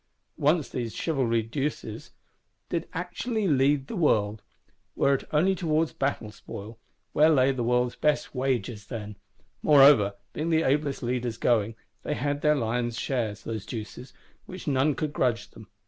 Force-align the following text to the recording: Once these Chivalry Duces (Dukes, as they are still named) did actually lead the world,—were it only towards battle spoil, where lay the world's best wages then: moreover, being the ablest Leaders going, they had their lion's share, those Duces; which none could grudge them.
Once 0.39 0.67
these 0.67 0.95
Chivalry 0.95 1.43
Duces 1.43 2.05
(Dukes, 2.05 2.07
as 2.07 2.09
they 2.09 2.09
are 2.09 2.33
still 2.33 2.55
named) 2.55 2.69
did 2.69 2.89
actually 2.91 3.47
lead 3.47 3.85
the 3.85 3.95
world,—were 3.95 5.13
it 5.13 5.23
only 5.31 5.53
towards 5.53 5.93
battle 5.93 6.31
spoil, 6.31 6.79
where 7.13 7.29
lay 7.29 7.51
the 7.51 7.61
world's 7.63 7.95
best 7.95 8.33
wages 8.33 8.87
then: 8.87 9.15
moreover, 9.61 10.15
being 10.33 10.49
the 10.49 10.63
ablest 10.63 11.03
Leaders 11.03 11.37
going, 11.37 11.75
they 12.01 12.15
had 12.15 12.41
their 12.41 12.55
lion's 12.55 12.97
share, 12.99 13.35
those 13.35 13.63
Duces; 13.63 14.11
which 14.47 14.67
none 14.67 14.95
could 14.95 15.13
grudge 15.13 15.51
them. 15.51 15.67